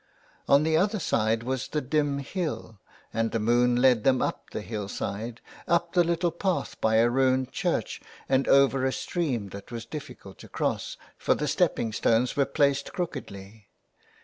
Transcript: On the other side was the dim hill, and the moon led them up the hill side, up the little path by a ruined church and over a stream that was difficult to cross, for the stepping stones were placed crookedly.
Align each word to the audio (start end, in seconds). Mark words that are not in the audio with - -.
On 0.49 0.63
the 0.63 0.75
other 0.77 0.97
side 0.97 1.43
was 1.43 1.67
the 1.67 1.79
dim 1.79 2.17
hill, 2.17 2.79
and 3.13 3.29
the 3.29 3.37
moon 3.39 3.75
led 3.75 4.03
them 4.03 4.19
up 4.19 4.49
the 4.49 4.61
hill 4.63 4.87
side, 4.87 5.41
up 5.67 5.93
the 5.93 6.03
little 6.03 6.31
path 6.31 6.81
by 6.81 6.95
a 6.95 7.07
ruined 7.07 7.51
church 7.51 8.01
and 8.27 8.47
over 8.47 8.83
a 8.83 8.91
stream 8.91 9.49
that 9.49 9.71
was 9.71 9.85
difficult 9.85 10.39
to 10.39 10.49
cross, 10.49 10.97
for 11.19 11.35
the 11.35 11.47
stepping 11.47 11.93
stones 11.93 12.35
were 12.35 12.45
placed 12.45 12.93
crookedly. 12.93 13.67